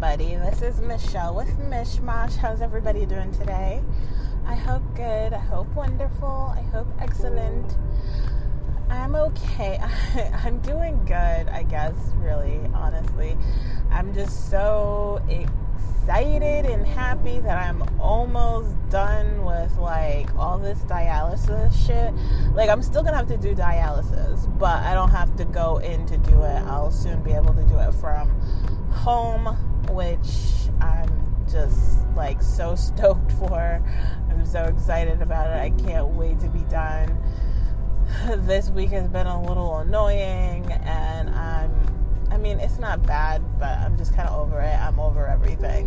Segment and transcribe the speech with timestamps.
[0.00, 0.36] everybody.
[0.36, 2.36] This is Michelle with Mishmash.
[2.36, 3.82] How's everybody doing today?
[4.46, 5.32] I hope good.
[5.32, 6.54] I hope wonderful.
[6.56, 7.76] I hope excellent.
[8.90, 9.80] I'm okay.
[10.44, 13.36] I'm doing good, I guess, really, honestly.
[13.90, 21.74] I'm just so excited and happy that I'm almost done with like all this dialysis
[21.74, 22.14] shit.
[22.54, 26.06] Like, I'm still gonna have to do dialysis, but I don't have to go in
[26.06, 26.62] to do it.
[26.66, 28.30] I'll soon be able to do it from
[28.92, 29.56] home,
[29.90, 33.82] which I'm just like so stoked for.
[34.30, 35.60] I'm so excited about it.
[35.60, 37.18] I can't wait to be done.
[38.46, 41.70] This week has been a little annoying, and I'm
[42.30, 44.74] I mean, it's not bad, but I'm just kind of over it.
[44.74, 45.86] I'm over everything.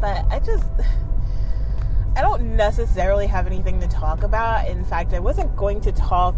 [0.00, 0.66] But I just
[2.16, 4.68] I don't necessarily have anything to talk about.
[4.68, 6.34] In fact, I wasn't going to talk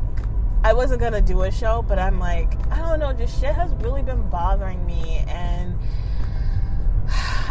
[0.64, 3.74] I wasn't gonna do a show, but I'm like, I don't know, just shit has
[3.84, 5.78] really been bothering me, and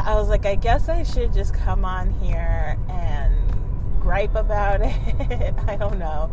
[0.05, 3.33] I was like, I guess I should just come on here and
[4.01, 5.53] gripe about it.
[5.65, 6.29] I don't know.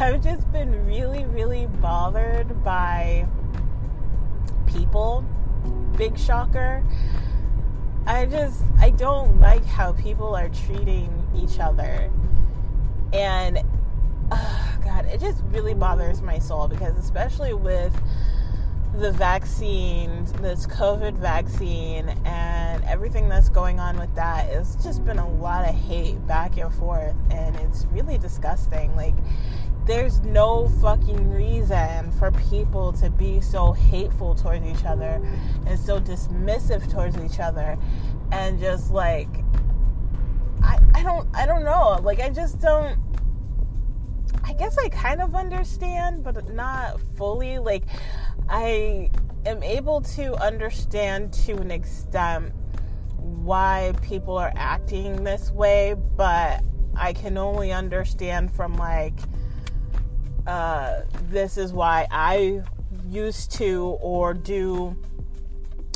[0.00, 3.26] I've just been really, really bothered by
[4.66, 5.22] people.
[5.98, 6.82] Big shocker.
[8.06, 12.10] I just, I don't like how people are treating each other.
[13.12, 13.58] And
[14.32, 17.94] oh God, it just really bothers my soul because, especially with
[18.94, 25.18] the vaccine, this COVID vaccine, and everything that's going on with that, it's just been
[25.18, 28.94] a lot of hate back and forth, and it's really disgusting.
[28.96, 29.14] Like,
[29.86, 35.22] there's no fucking reason for people to be so hateful towards each other
[35.66, 37.78] and so dismissive towards each other,
[38.32, 39.28] and just like,
[40.62, 42.00] I, I don't, I don't know.
[42.02, 42.98] Like, I just don't
[44.44, 47.58] I guess I kind of understand, but not fully.
[47.58, 47.84] Like,
[48.48, 49.10] I
[49.44, 52.52] am able to understand to an extent
[53.16, 56.62] why people are acting this way, but
[56.96, 59.18] I can only understand from like,
[60.46, 62.62] uh, this is why I
[63.08, 64.96] used to or do,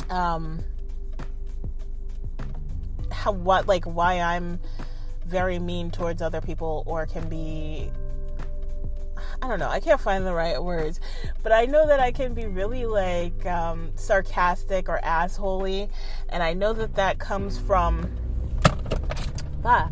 [0.09, 0.63] um,
[3.11, 4.59] how, what, like, why I'm
[5.25, 7.89] very mean towards other people or can be
[9.43, 9.67] I don't know.
[9.67, 11.01] I can't find the right words,
[11.41, 15.89] but I know that I can be really like um, sarcastic or assholey,
[16.29, 18.09] and I know that that comes from
[19.61, 19.91] fa.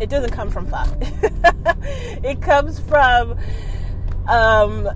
[0.00, 0.86] It doesn't come from fa.
[2.24, 3.38] it comes from
[4.26, 4.88] um,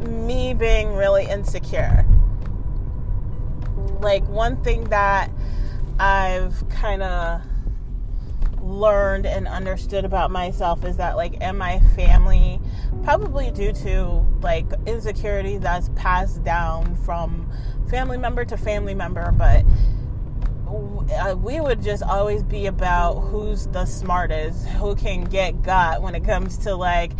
[0.00, 2.04] me being really insecure.
[4.00, 5.30] Like one thing that
[6.00, 7.42] I've kind of
[8.66, 12.60] learned and understood about myself is that like in my family
[13.04, 17.50] probably due to like insecurity that's passed down from
[17.88, 19.64] family member to family member but
[21.14, 26.14] uh, we would just always be about who's the smartest who can get got when
[26.14, 27.12] it comes to like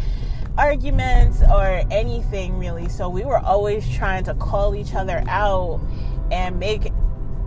[0.59, 2.89] arguments or anything really.
[2.89, 5.81] So we were always trying to call each other out
[6.31, 6.91] and make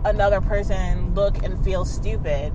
[0.04, 2.52] another person look and feel stupid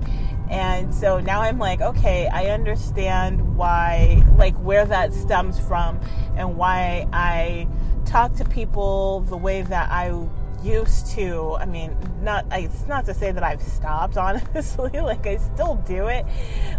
[0.50, 6.00] and so now I'm like, okay, I understand why, like, where that stems from
[6.36, 7.68] and why I
[8.04, 10.28] talk to people the way that I
[10.62, 11.56] used to.
[11.58, 15.00] I mean, not, it's not to say that I've stopped, honestly.
[15.00, 16.24] like, I still do it.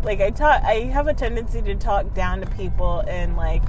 [0.03, 3.63] Like, I talk, I have a tendency to talk down to people and, like,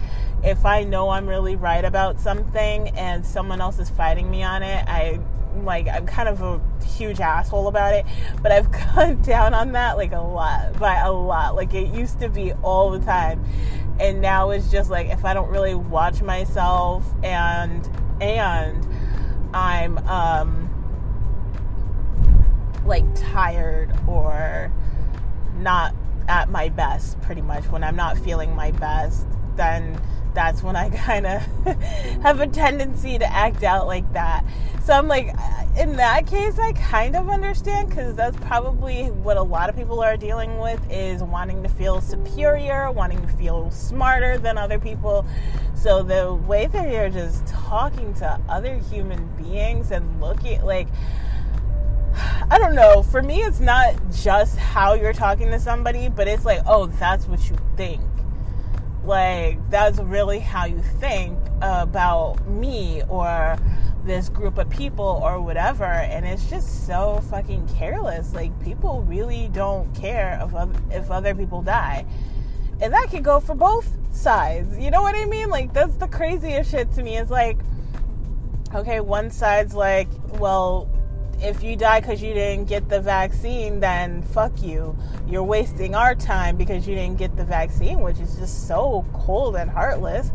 [0.44, 4.62] if I know I'm really right about something and someone else is fighting me on
[4.62, 5.18] it, I
[5.64, 8.04] like I'm kind of a huge asshole about it,
[8.42, 11.54] but I've cut down on that like a lot, by a lot.
[11.54, 13.44] Like it used to be all the time,
[14.00, 17.88] and now it's just like if I don't really watch myself and
[18.20, 18.86] and
[19.54, 20.64] I'm um
[22.84, 24.72] like tired or
[25.56, 25.94] not
[26.28, 29.26] at my best pretty much when I'm not feeling my best
[29.56, 30.00] then
[30.34, 31.42] that's when I kind of
[32.22, 34.44] have a tendency to act out like that.
[34.84, 39.36] So I'm like, uh, in that case, I kind of understand because that's probably what
[39.36, 43.70] a lot of people are dealing with is wanting to feel superior, wanting to feel
[43.70, 45.26] smarter than other people.
[45.74, 50.88] So the way that you're just talking to other human beings and looking like,
[52.50, 53.02] I don't know.
[53.02, 57.26] For me, it's not just how you're talking to somebody, but it's like, oh, that's
[57.26, 58.00] what you think
[59.08, 63.58] like that's really how you think about me or
[64.04, 65.84] this group of people or whatever.
[65.84, 68.34] And it's just so fucking careless.
[68.34, 72.06] Like people really don't care if, if other people die.
[72.80, 74.78] And that can go for both sides.
[74.78, 75.50] You know what i mean?
[75.50, 77.16] Like that's the craziest shit to me.
[77.16, 77.58] Is like
[78.74, 80.08] Okay, one side's like,
[80.38, 80.90] well,
[81.40, 84.96] if you die because you didn't get the vaccine, then fuck you.
[85.26, 89.56] You're wasting our time because you didn't get the vaccine, which is just so cold
[89.56, 90.30] and heartless.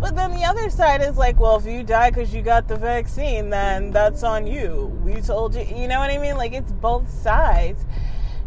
[0.00, 2.76] But then the other side is like, well, if you die because you got the
[2.76, 4.98] vaccine, then that's on you.
[5.04, 6.36] We told you, you know what I mean?
[6.36, 7.84] Like, it's both sides.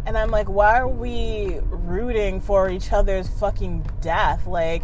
[0.05, 4.47] And I'm like, why are we rooting for each other's fucking death?
[4.47, 4.83] Like,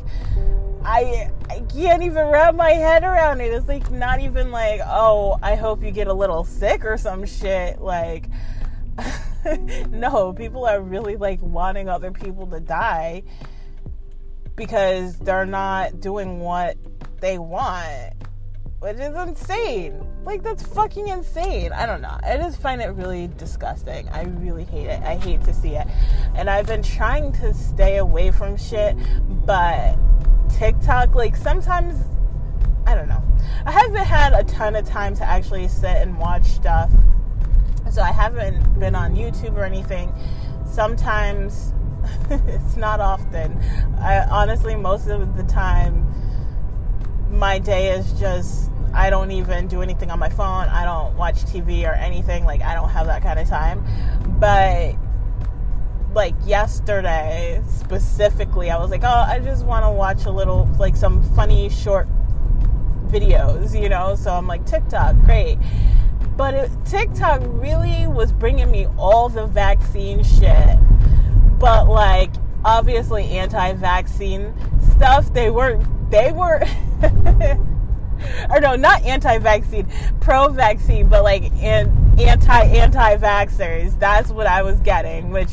[0.86, 3.52] I I can't even wrap my head around it.
[3.52, 7.26] It's like not even like, oh, I hope you get a little sick or some
[7.26, 7.82] shit.
[7.82, 8.30] Like
[9.90, 13.24] no, people are really like wanting other people to die
[14.56, 16.78] because they're not doing what
[17.20, 18.14] they want.
[18.80, 20.06] Which is insane.
[20.24, 21.72] Like that's fucking insane.
[21.74, 22.18] I don't know.
[22.22, 24.08] I just find it really disgusting.
[24.10, 25.02] I really hate it.
[25.02, 25.88] I hate to see it.
[26.36, 28.96] And I've been trying to stay away from shit,
[29.46, 29.98] but
[30.50, 31.96] TikTok, like sometimes,
[32.86, 33.24] I don't know.
[33.66, 36.92] I haven't had a ton of time to actually sit and watch stuff.
[37.92, 40.14] So I haven't been on YouTube or anything.
[40.70, 41.74] Sometimes,
[42.30, 43.58] it's not often.
[44.00, 46.06] I honestly, most of the time,
[47.30, 50.68] my day is just I don't even do anything on my phone.
[50.70, 52.46] I don't watch TV or anything.
[52.46, 53.86] Like, I don't have that kind of time.
[54.40, 54.96] But
[56.16, 60.96] like yesterday specifically, I was like, oh, I just want to watch a little, like
[60.96, 62.08] some funny short
[63.08, 64.16] videos, you know?
[64.16, 65.58] So I'm like, TikTok, great.
[66.38, 70.78] But it, TikTok really was bringing me all the vaccine shit.
[71.60, 72.32] But like,
[72.64, 74.54] obviously anti vaccine
[74.96, 75.86] stuff, they weren't.
[76.12, 76.62] they were.
[78.50, 79.88] or no, not anti-vaccine,
[80.20, 81.52] pro-vaccine, but like
[82.18, 84.00] an, anti-anti-vaxxers.
[84.00, 85.50] That's what I was getting, which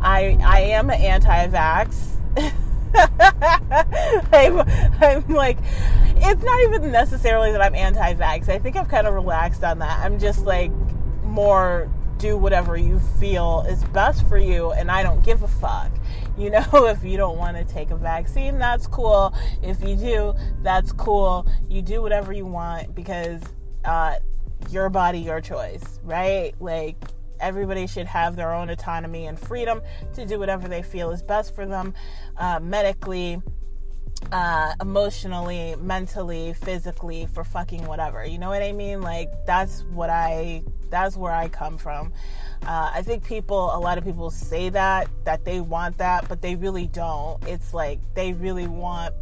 [0.00, 2.12] I I am an anti-vax.
[4.32, 4.60] I'm,
[5.02, 5.58] I'm like,
[6.16, 8.48] it's not even necessarily that I'm anti-vax.
[8.48, 9.98] I think I've kind of relaxed on that.
[9.98, 10.70] I'm just like
[11.24, 15.90] more do whatever you feel is best for you, and I don't give a fuck.
[16.38, 19.34] You know, if you don't want to take a vaccine, that's cool.
[19.62, 21.46] If you do, that's cool.
[21.68, 23.42] You do whatever you want because
[23.84, 24.16] uh,
[24.70, 26.52] your body, your choice, right?
[26.60, 26.96] Like,
[27.40, 29.82] everybody should have their own autonomy and freedom
[30.14, 31.92] to do whatever they feel is best for them
[32.38, 33.40] uh, medically
[34.32, 38.24] uh, emotionally, mentally, physically, for fucking whatever.
[38.24, 39.02] You know what I mean?
[39.02, 42.12] Like that's what I that's where I come from.
[42.62, 46.42] Uh, I think people, a lot of people say that that they want that, but
[46.42, 47.42] they really don't.
[47.46, 49.14] It's like they really want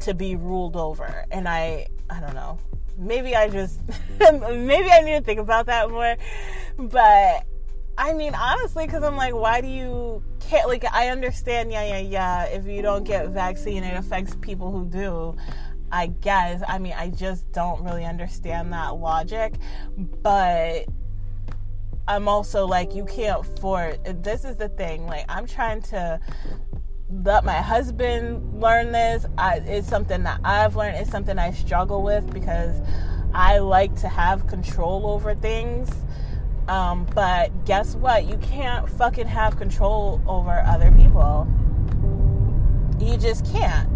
[0.00, 2.58] to be ruled over, and I I don't know.
[2.96, 3.80] Maybe I just
[4.66, 6.16] maybe I need to think about that more,
[6.78, 7.46] but
[7.98, 10.66] I mean, honestly, because I'm like, why do you care?
[10.66, 12.44] Like, I understand, yeah, yeah, yeah.
[12.44, 15.36] If you don't get vaccine, it affects people who do.
[15.90, 16.62] I guess.
[16.66, 19.54] I mean, I just don't really understand that logic.
[20.22, 20.86] But
[22.08, 24.02] I'm also like, you can't afford.
[24.24, 25.06] This is the thing.
[25.06, 26.18] Like, I'm trying to
[27.10, 29.26] let my husband learn this.
[29.36, 30.96] I, it's something that I've learned.
[30.96, 32.80] It's something I struggle with because
[33.34, 35.90] I like to have control over things
[36.68, 38.24] um, but guess what?
[38.24, 41.46] You can't fucking have control over other people.
[43.00, 43.88] You just can't.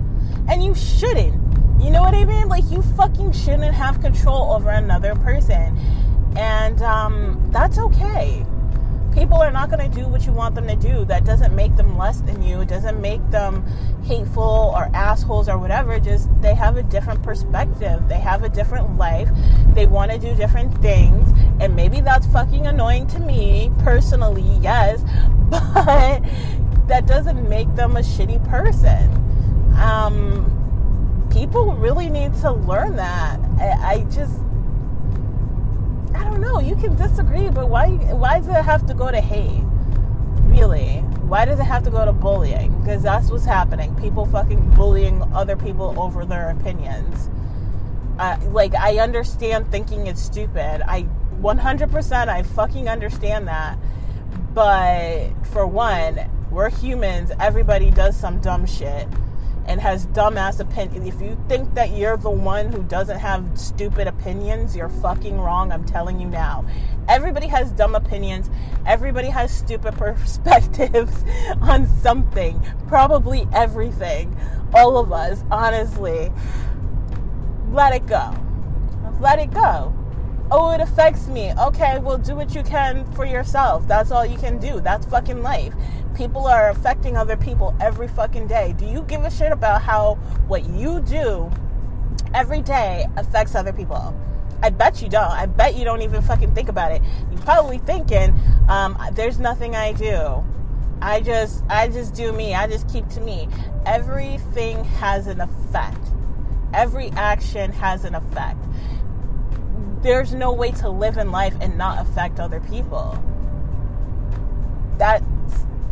[0.48, 1.34] And you shouldn't.
[1.80, 2.48] You know what I mean?
[2.48, 5.78] Like, you fucking shouldn't have control over another person.
[6.36, 8.44] And um, that's okay
[9.16, 11.04] people are not going to do what you want them to do.
[11.06, 12.60] That doesn't make them less than you.
[12.60, 13.66] It doesn't make them
[14.04, 15.98] hateful or assholes or whatever.
[15.98, 18.06] Just they have a different perspective.
[18.08, 19.28] They have a different life.
[19.74, 21.32] They want to do different things.
[21.60, 25.02] And maybe that's fucking annoying to me personally, yes.
[25.48, 26.22] But
[26.88, 29.12] that doesn't make them a shitty person.
[29.76, 33.40] Um, people really need to learn that.
[33.58, 34.40] I, I just
[36.16, 36.60] I don't know.
[36.60, 39.62] You can disagree, but why why does it have to go to hate?
[40.48, 41.00] Really?
[41.28, 42.76] Why does it have to go to bullying?
[42.80, 43.94] Because that's what's happening.
[43.96, 47.28] People fucking bullying other people over their opinions.
[48.18, 50.82] Uh, like I understand thinking it's stupid.
[50.88, 51.02] I
[51.42, 53.78] 100% I fucking understand that.
[54.54, 57.30] But for one, we're humans.
[57.38, 59.06] Everybody does some dumb shit
[59.66, 61.06] and has dumbass opinions.
[61.06, 65.72] If you think that you're the one who doesn't have stupid opinions, you're fucking wrong.
[65.72, 66.64] I'm telling you now.
[67.08, 68.50] Everybody has dumb opinions.
[68.86, 71.24] Everybody has stupid perspectives
[71.60, 72.64] on something.
[72.88, 74.36] Probably everything.
[74.74, 76.32] All of us, honestly.
[77.70, 78.34] Let it go.
[79.20, 79.94] Let it go.
[80.48, 81.52] Oh, it affects me.
[81.54, 83.88] Okay, well, do what you can for yourself.
[83.88, 84.80] That's all you can do.
[84.80, 85.74] That's fucking life
[86.16, 88.74] people are affecting other people every fucking day.
[88.78, 90.14] Do you give a shit about how
[90.48, 91.50] what you do
[92.34, 94.18] every day affects other people?
[94.62, 95.30] I bet you don't.
[95.30, 97.02] I bet you don't even fucking think about it.
[97.30, 98.34] You're probably thinking,
[98.68, 100.42] um, there's nothing I do.
[101.02, 102.54] I just I just do me.
[102.54, 103.48] I just keep to me.
[103.84, 106.00] Everything has an effect.
[106.72, 108.58] Every action has an effect.
[110.00, 113.22] There's no way to live in life and not affect other people.
[114.96, 115.22] That's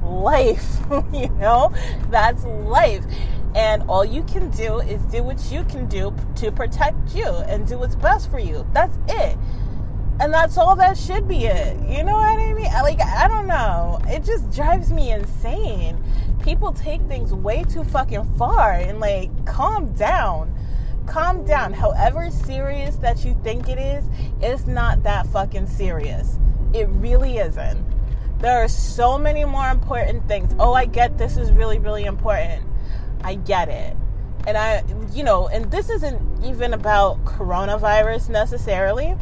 [0.05, 0.79] life,
[1.13, 1.73] you know?
[2.11, 3.05] That's life.
[3.55, 7.67] And all you can do is do what you can do to protect you and
[7.67, 8.67] do what's best for you.
[8.73, 9.39] That's it.
[10.21, 11.77] And that's all that should be it.
[11.89, 12.65] You know what I mean?
[12.65, 14.01] Like, I don't know.
[14.07, 16.03] It just drives me insane.
[16.43, 20.55] People take things way too fucking far and, like, calm down.
[21.07, 21.73] Calm down.
[21.73, 24.05] However serious that you think it is,
[24.41, 26.39] it's not that fucking serious.
[26.73, 27.94] It really isn't.
[28.45, 30.55] There are so many more important things.
[30.59, 32.67] Oh, I get this is really, really important
[33.25, 33.97] I get it.
[34.47, 34.85] And I,
[35.15, 39.17] you know, and this isn't even about coronavirus necessarily,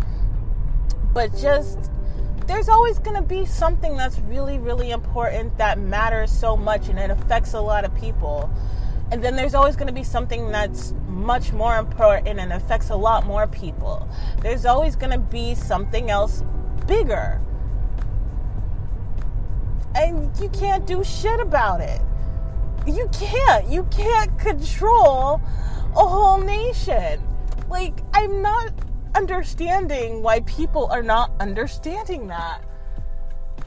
[1.15, 1.79] but just
[2.49, 6.99] there's always going to be something that's really, really important that matters so much and
[6.99, 8.51] it affects a lot of people.
[9.13, 12.97] And then there's always going to be something that's much more important and affects a
[12.97, 14.09] lot more people.
[14.41, 16.43] There's always going to be something else
[16.89, 17.41] bigger.
[19.95, 22.01] And you can't do shit about it
[22.87, 23.69] you can't.
[23.69, 25.41] You can't control
[25.97, 27.23] a whole nation.
[27.69, 28.73] Like, I'm not
[29.15, 32.63] understanding why people are not understanding that.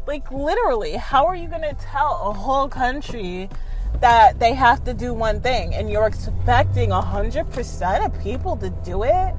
[0.05, 3.49] Like, literally, how are you going to tell a whole country
[4.01, 9.03] that they have to do one thing and you're expecting 100% of people to do
[9.03, 9.33] it?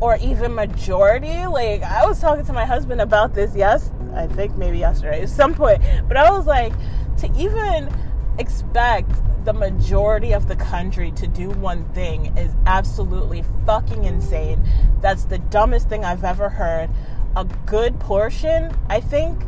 [0.00, 1.46] Or even majority?
[1.46, 5.28] Like, I was talking to my husband about this, yes, I think maybe yesterday at
[5.28, 6.72] some point, but I was like,
[7.18, 7.90] to even
[8.38, 9.10] expect
[9.44, 14.66] the majority of the country to do one thing is absolutely fucking insane.
[15.00, 16.90] That's the dumbest thing I've ever heard.
[17.36, 19.42] A good portion, I think,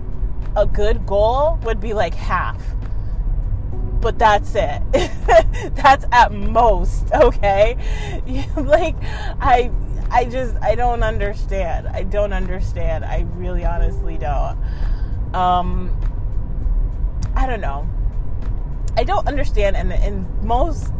[0.54, 2.62] a good goal would be like half.
[4.00, 4.82] But that's it.
[5.74, 7.76] that's at most, okay?
[8.56, 8.96] like
[9.40, 9.70] I
[10.10, 11.88] I just I don't understand.
[11.88, 13.04] I don't understand.
[13.04, 14.58] I really honestly don't.
[15.34, 15.96] Um
[17.34, 17.88] I don't know.
[18.96, 20.92] I don't understand, and and most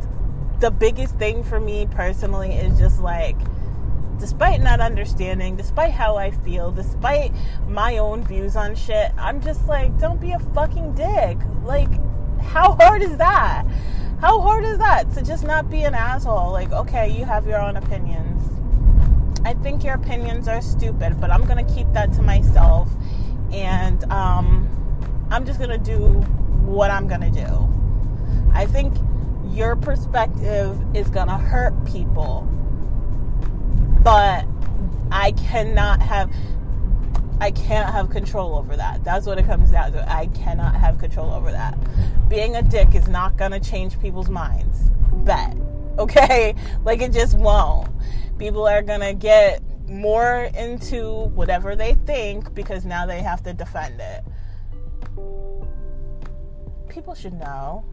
[0.60, 3.36] the biggest thing for me personally is just like
[4.18, 7.32] despite not understanding, despite how I feel, despite
[7.68, 11.38] my own views on shit, I'm just like, don't be a fucking dick.
[11.64, 11.90] Like,
[12.40, 13.66] how hard is that?
[14.20, 16.50] How hard is that to just not be an asshole?
[16.50, 18.42] Like, okay, you have your own opinions.
[19.46, 22.88] I think your opinions are stupid, but I'm gonna keep that to myself.
[23.52, 24.68] And um,
[25.30, 26.06] I'm just going to do
[26.66, 27.72] what I'm going to do.
[28.52, 28.94] I think
[29.50, 32.42] your perspective is going to hurt people,
[34.02, 34.46] but
[35.10, 36.32] I cannot have.
[37.38, 39.04] I can't have control over that.
[39.04, 40.10] That's what it comes down to.
[40.10, 41.76] I cannot have control over that.
[42.30, 44.90] Being a dick is not going to change people's minds.
[45.12, 45.54] Bet.
[46.06, 46.54] Okay?
[46.84, 47.88] Like it just won't.
[48.38, 53.54] People are going to get more into whatever they think because now they have to
[53.54, 54.24] defend it
[56.96, 57.84] people should know.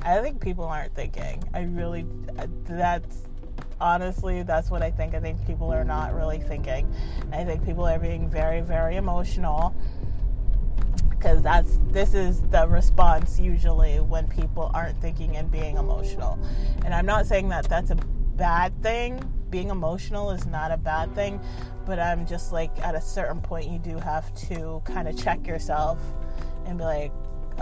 [0.00, 1.44] I think people aren't thinking.
[1.52, 2.06] I really,
[2.38, 3.24] uh, that's
[3.78, 5.14] honestly, that's what I think.
[5.14, 6.90] I think people are not really thinking.
[7.30, 9.71] I think people are being very, very emotional
[11.22, 16.36] because that's this is the response usually when people aren't thinking and being emotional.
[16.84, 19.22] And I'm not saying that that's a bad thing.
[19.48, 21.40] Being emotional is not a bad thing,
[21.86, 25.46] but I'm just like at a certain point you do have to kind of check
[25.46, 26.00] yourself
[26.66, 27.12] and be like,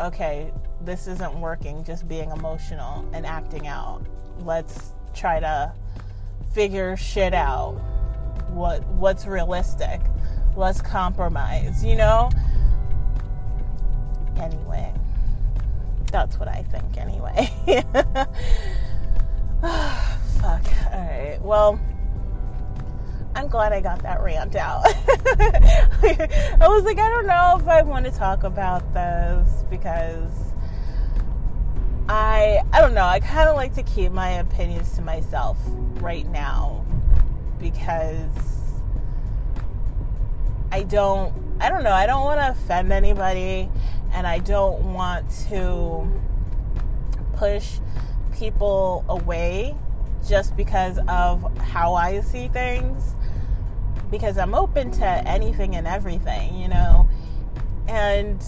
[0.01, 4.07] okay, this isn't working, just being emotional and acting out.
[4.39, 5.75] Let's try to
[6.55, 7.75] figure shit out.
[8.49, 10.01] What what's realistic?
[10.57, 12.31] Let's compromise, you know?
[14.41, 14.93] Anyway,
[16.11, 17.49] that's what I think anyway.
[19.63, 20.65] Ah, fuck.
[20.91, 21.39] All right.
[21.43, 21.79] Well,
[23.35, 24.83] I'm glad I got that rant out.
[24.87, 30.33] I was like, I don't know if I want to talk about this because
[32.09, 33.05] I I don't know.
[33.05, 35.59] I kind of like to keep my opinions to myself
[36.01, 36.85] right now
[37.59, 38.27] because
[40.73, 41.93] I don't I don't know.
[41.93, 43.69] I don't want to offend anybody
[44.13, 46.11] and I don't want to
[47.35, 47.79] push
[48.33, 49.77] people away
[50.27, 53.15] just because of how I see things
[54.11, 57.09] because I'm open to anything and everything, you know.
[57.89, 58.43] And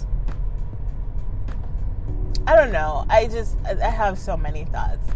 [2.47, 3.07] I don't know.
[3.09, 5.09] I just I have so many thoughts.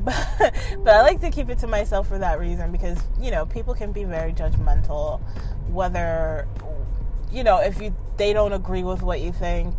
[0.04, 3.44] but, but I like to keep it to myself for that reason because you know
[3.44, 5.20] people can be very judgmental,
[5.68, 6.48] whether
[7.30, 9.74] you know if you they don't agree with what you think,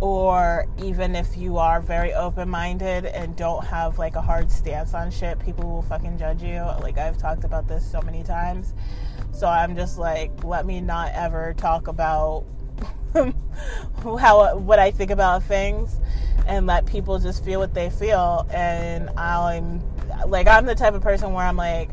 [0.00, 4.94] or even if you are very open minded and don't have like a hard stance
[4.94, 6.60] on shit, people will fucking judge you.
[6.80, 8.74] Like I've talked about this so many times,
[9.32, 12.44] so I'm just like, let me not ever talk about
[14.20, 15.98] how what I think about things
[16.46, 19.82] and let people just feel what they feel and I'm
[20.26, 21.90] like I'm the type of person where I'm like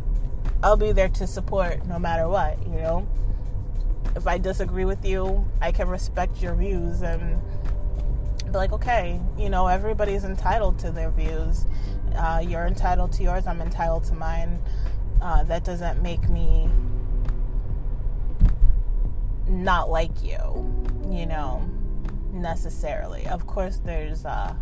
[0.62, 3.08] I'll be there to support no matter what, you know.
[4.16, 7.40] If I disagree with you, I can respect your views and
[8.46, 11.66] be like, okay, you know, everybody's entitled to their views.
[12.14, 14.60] Uh, you're entitled to yours, I'm entitled to mine.
[15.22, 16.70] Uh, that doesn't make me
[19.48, 20.38] not like you,
[21.10, 21.70] you know,
[22.32, 23.28] necessarily.
[23.28, 24.54] Of course, there's uh,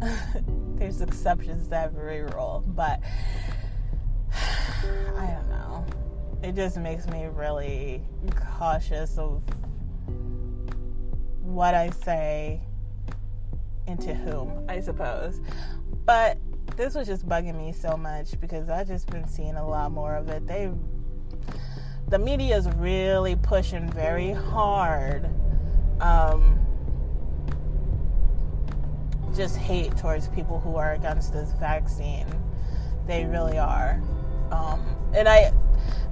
[0.76, 3.00] there's exceptions to every rule, but
[4.32, 5.86] I don't know.
[6.42, 8.02] It just makes me really
[8.34, 9.42] cautious of
[11.42, 12.60] what I say
[13.86, 15.40] and to whom, I suppose.
[16.04, 16.38] But
[16.76, 20.16] this was just bugging me so much because I've just been seeing a lot more
[20.16, 20.46] of it.
[20.46, 20.70] They
[22.08, 25.30] the media is really pushing very hard
[26.02, 26.58] um,
[29.34, 32.26] just hate towards people who are against this vaccine.
[33.06, 34.02] They really are.
[34.50, 35.52] Um, and I,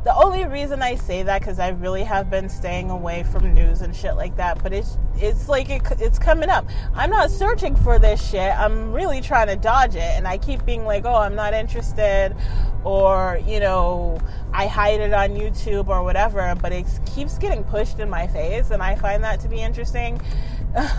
[0.03, 3.83] the only reason I say that because I really have been staying away from news
[3.83, 4.63] and shit like that.
[4.63, 6.67] But it's it's like it, it's coming up.
[6.95, 8.59] I'm not searching for this shit.
[8.59, 12.35] I'm really trying to dodge it, and I keep being like, oh, I'm not interested,
[12.83, 14.19] or you know,
[14.55, 16.55] I hide it on YouTube or whatever.
[16.61, 20.21] But it keeps getting pushed in my face, and I find that to be interesting.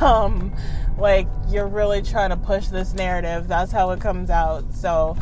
[0.02, 0.54] Um,
[0.98, 3.48] like you're really trying to push this narrative.
[3.48, 4.74] That's how it comes out.
[4.74, 5.16] So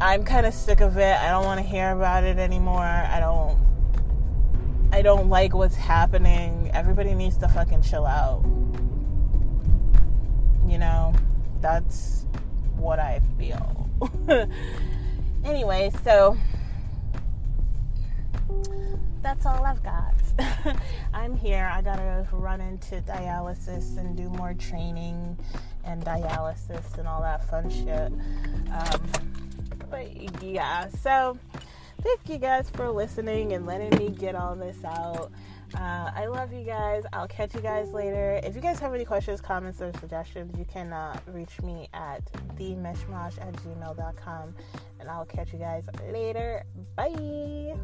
[0.00, 1.16] I'm kind of sick of it.
[1.16, 2.84] I don't want to hear about it anymore.
[2.84, 3.58] I don't
[4.92, 6.70] I don't like what's happening.
[6.72, 8.42] Everybody needs to fucking chill out.
[10.66, 11.14] You know,
[11.60, 12.26] that's
[12.76, 13.88] what I feel.
[15.44, 16.36] anyway, so
[19.20, 20.14] that's all I've got.
[21.12, 21.70] I'm here.
[21.72, 25.36] I gotta run into dialysis and do more training
[25.84, 28.12] and dialysis and all that fun shit.
[28.72, 29.47] Um,
[29.90, 31.38] but yeah, so
[32.02, 35.30] thank you guys for listening and letting me get all this out.
[35.74, 37.04] Uh, I love you guys.
[37.12, 38.40] I'll catch you guys later.
[38.42, 42.24] If you guys have any questions, comments, or suggestions, you can uh, reach me at
[42.56, 44.54] themishmash at gmail.com.
[45.00, 46.64] And I'll catch you guys later.
[46.96, 47.74] Bye.